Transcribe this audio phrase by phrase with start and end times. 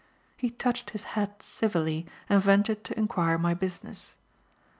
[0.35, 4.17] He touched his hat civilly and ventured to enquire my business.